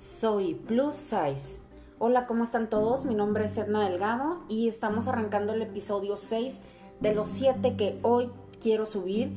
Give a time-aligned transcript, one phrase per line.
[0.00, 1.60] soy Plus Size.
[1.98, 3.04] Hola, ¿cómo están todos?
[3.04, 6.58] Mi nombre es Edna Delgado y estamos arrancando el episodio 6
[7.00, 8.30] de los 7 que hoy
[8.62, 9.30] quiero subir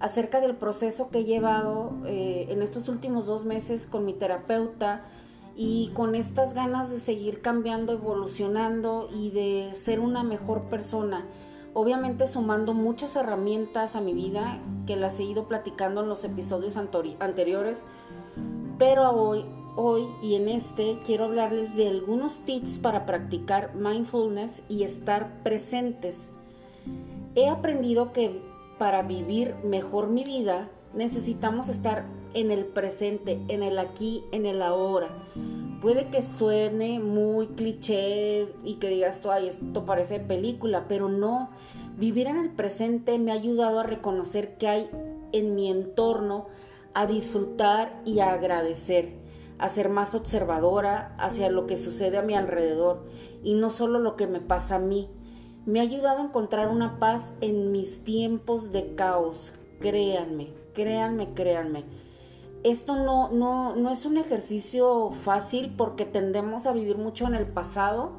[0.00, 5.02] acerca del proceso que he llevado eh, en estos últimos dos meses con mi terapeuta
[5.56, 11.24] y con estas ganas de seguir cambiando, evolucionando y de ser una mejor persona.
[11.72, 16.76] Obviamente sumando muchas herramientas a mi vida que las he ido platicando en los episodios
[16.76, 17.86] anteriores,
[18.78, 24.82] pero hoy Hoy y en este quiero hablarles de algunos tips para practicar mindfulness y
[24.82, 26.28] estar presentes.
[27.34, 28.42] He aprendido que
[28.78, 32.04] para vivir mejor mi vida necesitamos estar
[32.34, 35.08] en el presente, en el aquí, en el ahora.
[35.80, 41.48] Puede que suene muy cliché y que digas, ay, esto parece película, pero no.
[41.96, 44.90] Vivir en el presente me ha ayudado a reconocer que hay
[45.32, 46.46] en mi entorno,
[46.92, 49.21] a disfrutar y a agradecer
[49.62, 53.06] a ser más observadora hacia lo que sucede a mi alrededor
[53.44, 55.08] y no solo lo que me pasa a mí.
[55.66, 59.54] Me ha ayudado a encontrar una paz en mis tiempos de caos.
[59.78, 61.84] Créanme, créanme, créanme.
[62.64, 67.46] Esto no, no, no es un ejercicio fácil porque tendemos a vivir mucho en el
[67.46, 68.14] pasado,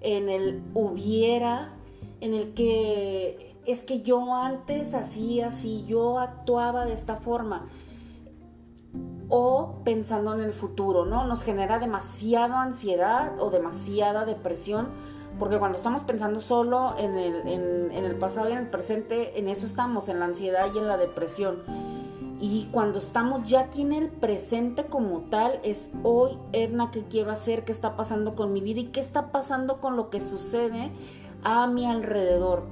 [0.00, 1.74] en el hubiera,
[2.22, 7.68] en el que es que yo antes hacía así, yo actuaba de esta forma
[9.34, 11.24] o pensando en el futuro, ¿no?
[11.24, 14.88] Nos genera demasiada ansiedad o demasiada depresión,
[15.38, 19.48] porque cuando estamos pensando solo en el, en, el pasado y en el presente, en
[19.48, 21.62] eso estamos, en la ansiedad y en la depresión.
[22.42, 27.30] Y cuando estamos ya aquí en el presente como tal, es hoy, Edna, ¿qué quiero
[27.30, 27.64] hacer?
[27.64, 28.80] ¿Qué está pasando con mi vida?
[28.80, 30.90] ¿Y qué está pasando con lo que sucede
[31.42, 32.64] a mi alrededor?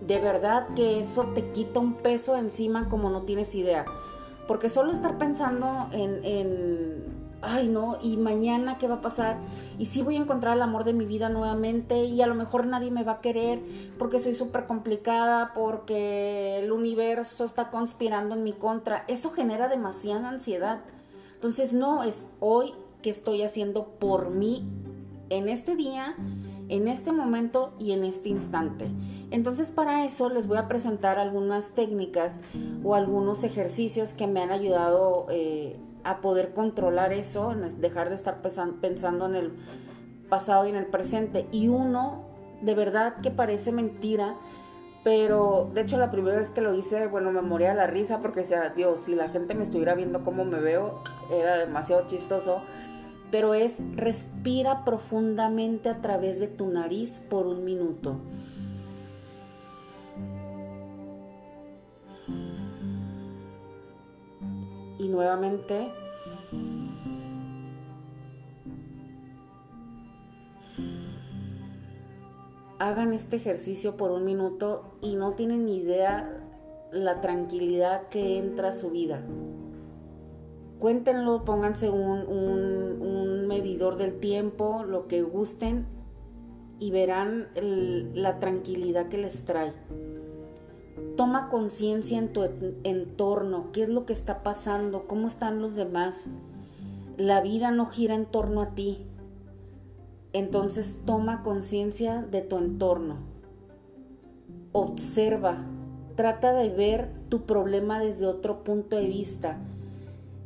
[0.00, 3.84] De verdad que eso te quita un peso encima como no tienes idea.
[4.48, 7.04] Porque solo estar pensando en,
[7.40, 9.36] ay no, y mañana qué va a pasar,
[9.78, 12.66] y si voy a encontrar el amor de mi vida nuevamente, y a lo mejor
[12.66, 13.60] nadie me va a querer
[13.98, 20.28] porque soy súper complicada, porque el universo está conspirando en mi contra, eso genera demasiada
[20.28, 20.80] ansiedad.
[21.34, 24.64] Entonces no, es hoy que estoy haciendo por mí
[25.30, 26.16] en este día
[26.68, 28.88] en este momento y en este instante.
[29.30, 32.40] Entonces para eso les voy a presentar algunas técnicas
[32.82, 38.40] o algunos ejercicios que me han ayudado eh, a poder controlar eso, dejar de estar
[38.80, 39.52] pensando en el
[40.28, 41.46] pasado y en el presente.
[41.52, 42.24] Y uno,
[42.62, 44.36] de verdad que parece mentira,
[45.04, 48.40] pero de hecho la primera vez que lo hice, bueno, me moría la risa porque
[48.40, 52.62] decía, Dios, si la gente me estuviera viendo cómo me veo, era demasiado chistoso
[53.30, 58.20] pero es respira profundamente a través de tu nariz por un minuto.
[65.18, 65.88] Nuevamente
[72.78, 76.40] hagan este ejercicio por un minuto y no tienen ni idea
[76.92, 79.20] la tranquilidad que entra a su vida
[80.78, 85.86] cuéntenlo, pónganse un, medidor del tiempo, lo que gusten
[86.78, 87.48] y verán
[88.14, 89.72] la tranquilidad que les trae.
[91.18, 92.44] Toma conciencia en tu
[92.84, 96.28] entorno, qué es lo que está pasando, cómo están los demás.
[97.16, 99.04] La vida no gira en torno a ti.
[100.32, 103.16] Entonces toma conciencia de tu entorno.
[104.70, 105.64] Observa,
[106.14, 109.58] trata de ver tu problema desde otro punto de vista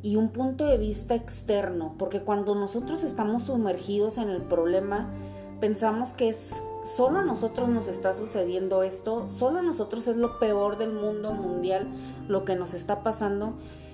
[0.01, 5.13] y un punto de vista externo, porque cuando nosotros estamos sumergidos en el problema,
[5.59, 10.39] pensamos que es solo a nosotros nos está sucediendo esto, solo a nosotros es lo
[10.39, 11.87] peor del mundo mundial
[12.27, 13.53] lo que nos está pasando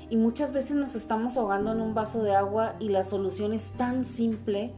[0.09, 3.71] y muchas veces nos estamos ahogando en un vaso de agua y la solución es
[3.73, 4.73] tan simple,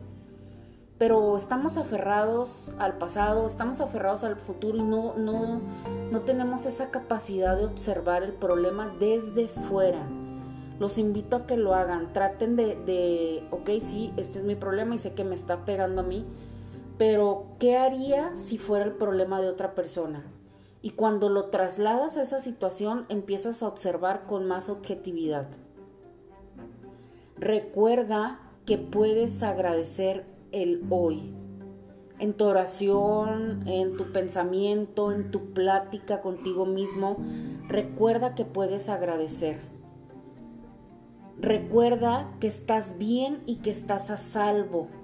[0.97, 5.61] pero estamos aferrados al pasado, estamos aferrados al futuro y no, no,
[6.11, 10.05] no tenemos esa capacidad de observar el problema desde fuera
[10.81, 12.11] los invito a que lo hagan.
[12.11, 16.01] Traten de, de, ok, sí, este es mi problema y sé que me está pegando
[16.01, 16.25] a mí,
[17.01, 20.23] pero ¿qué haría si fuera el problema de otra persona?
[20.83, 25.47] Y cuando lo trasladas a esa situación, empiezas a observar con más objetividad.
[27.37, 31.33] Recuerda que puedes agradecer el hoy.
[32.19, 37.17] En tu oración, en tu pensamiento, en tu plática contigo mismo,
[37.67, 39.59] recuerda que puedes agradecer.
[41.39, 45.00] Recuerda que estás bien y que estás a salvo.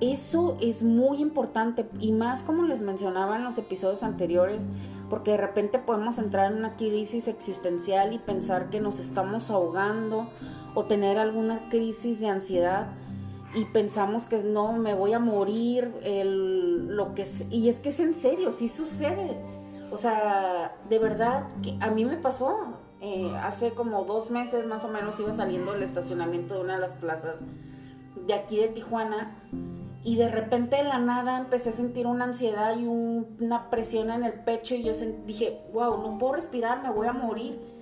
[0.00, 4.66] Eso es muy importante y más como les mencionaba en los episodios anteriores,
[5.08, 10.28] porque de repente podemos entrar en una crisis existencial y pensar que nos estamos ahogando
[10.74, 12.88] o tener alguna crisis de ansiedad
[13.54, 15.92] y pensamos que no, me voy a morir,
[16.24, 19.36] lo que y es que es en serio, sí sucede.
[19.90, 22.78] O sea, de verdad, que a mí me pasó.
[23.00, 26.80] Eh, hace como dos meses más o menos iba saliendo del estacionamiento de una de
[26.80, 27.44] las plazas
[28.26, 29.36] de aquí de Tijuana
[30.04, 34.24] y de repente de la nada empecé a sentir una ansiedad y una presión en
[34.24, 34.92] el pecho y yo
[35.26, 37.72] dije, wow, no puedo respirar, me voy a morir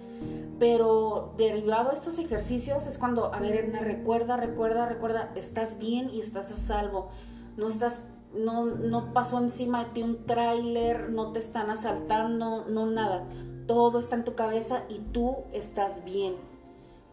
[0.60, 6.10] pero derivado de estos ejercicios es cuando, a ver, Edna, recuerda, recuerda, recuerda, estás bien
[6.12, 7.08] y estás a salvo.
[7.56, 8.02] No estás,
[8.34, 13.22] no, no pasó encima de ti un tráiler, no te están asaltando, no nada.
[13.66, 16.34] Todo está en tu cabeza y tú estás bien.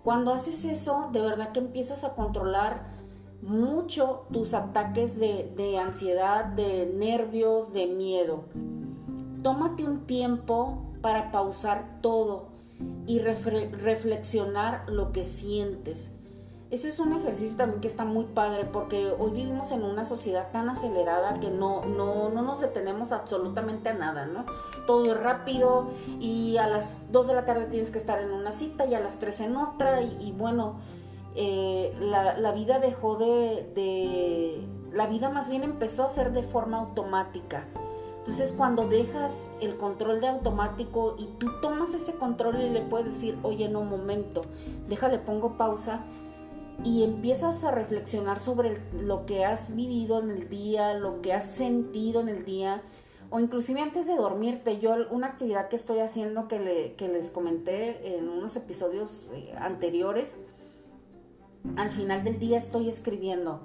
[0.03, 2.96] Cuando haces eso, de verdad que empiezas a controlar
[3.41, 8.45] mucho tus ataques de, de ansiedad, de nervios, de miedo.
[9.43, 12.49] Tómate un tiempo para pausar todo
[13.05, 16.11] y reflexionar lo que sientes.
[16.69, 20.51] Ese es un ejercicio también que está muy padre porque hoy vivimos en una sociedad
[20.51, 24.45] tan acelerada que no, no, no nos detenemos absolutamente a nada, ¿no?
[24.85, 25.87] Todo es rápido
[26.19, 28.99] y a las 2 de la tarde tienes que estar en una cita y a
[28.99, 30.75] las 3 en otra y, bueno,
[31.37, 34.67] eh, la, vida dejó de, de...
[34.91, 37.65] La vida más bien empezó a ser de forma automática.
[38.17, 43.05] Entonces cuando dejas el control de automático y tú tomas ese control y le puedes
[43.05, 44.41] decir, oye, no, momento,
[44.89, 46.01] déjale, pongo pausa
[46.83, 51.45] y empiezas a reflexionar sobre lo que has vivido en el día, lo que has
[51.45, 52.81] sentido en el día,
[53.29, 57.31] o inclusive antes de dormirte, yo una actividad que estoy haciendo que, le, que les
[57.31, 60.37] comenté en unos episodios eh, anteriores,
[61.75, 63.61] al final del día estoy escribiendo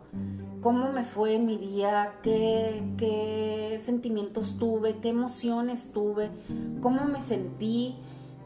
[0.62, 6.30] cómo me fue mi día, qué, sentimientos tuve, qué emociones tuve,
[6.80, 7.96] cómo me sentí,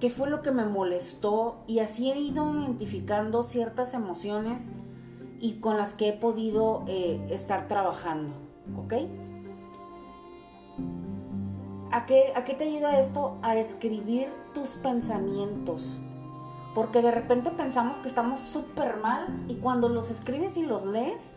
[0.00, 4.72] qué fue lo que me molestó y así he ido identificando ciertas emociones
[5.40, 8.32] y con las que he podido eh, estar trabajando,
[8.78, 8.94] ¿ok?
[11.92, 13.36] ¿A qué, ¿A qué te ayuda esto?
[13.42, 16.00] A escribir tus pensamientos.
[16.76, 21.32] Porque de repente pensamos que estamos súper mal y cuando los escribes y los lees,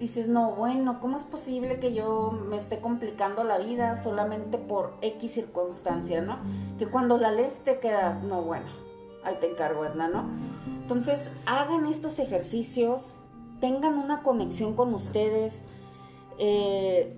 [0.00, 4.94] dices, no, bueno, ¿cómo es posible que yo me esté complicando la vida solamente por
[5.02, 6.38] X circunstancia, ¿no?
[6.78, 8.64] Que cuando la lees te quedas, no, bueno,
[9.24, 10.24] ahí te encargo, Edna, ¿no?
[10.80, 13.14] Entonces, hagan estos ejercicios,
[13.60, 15.64] tengan una conexión con ustedes,
[16.38, 17.14] eh,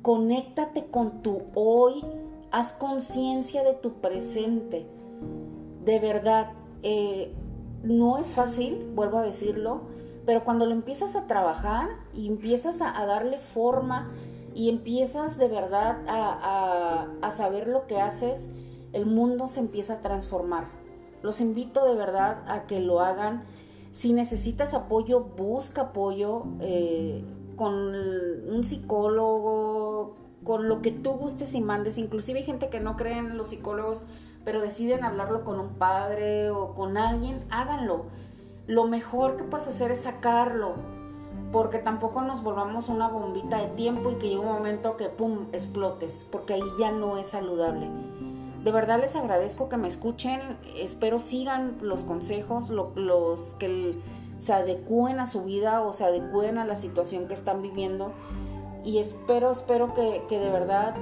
[0.00, 2.02] conéctate con tu hoy,
[2.50, 4.86] haz conciencia de tu presente.
[5.84, 7.32] De verdad, eh,
[7.82, 9.82] no es fácil, vuelvo a decirlo,
[10.26, 14.10] pero cuando lo empiezas a trabajar y empiezas a, darle forma
[14.54, 18.48] y empiezas de verdad a, saber lo que haces,
[18.92, 20.68] el mundo se empieza a transformar.
[21.22, 23.44] Los invito de verdad a que lo hagan.
[23.92, 27.24] Si necesitas apoyo, busca apoyo eh,
[27.56, 31.98] con un psicólogo, con lo que tú gustes y mandes.
[31.98, 34.04] Inclusive hay gente que no cree en los psicólogos,
[34.44, 38.06] pero deciden hablarlo con un padre o con alguien, háganlo
[38.70, 40.74] lo mejor que puedes hacer es sacarlo,
[41.50, 45.48] porque tampoco nos volvamos una bombita de tiempo y que llegue un momento que, ¡pum!,
[45.52, 47.90] explotes, porque ahí ya no es saludable.
[48.62, 50.40] De verdad les agradezco que me escuchen,
[50.76, 53.98] espero sigan los consejos, los que
[54.38, 58.12] se adecúen a su vida o se adecúen a la situación que están viviendo
[58.84, 60.94] y espero, espero que, que de verdad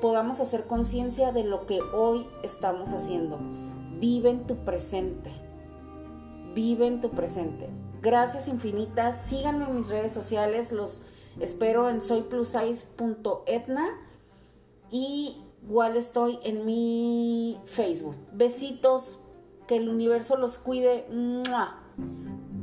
[0.00, 3.38] podamos hacer conciencia de lo que hoy estamos haciendo.
[3.98, 5.30] Vive en tu presente
[6.54, 7.68] vive en tu presente.
[8.02, 9.16] Gracias infinitas.
[9.16, 10.72] Síganme en mis redes sociales.
[10.72, 11.00] Los
[11.38, 13.88] espero en soyplusize.etna
[14.90, 18.16] y igual estoy en mi Facebook.
[18.32, 19.18] Besitos.
[19.66, 21.06] Que el universo los cuide.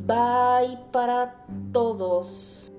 [0.05, 2.69] Bye para todos.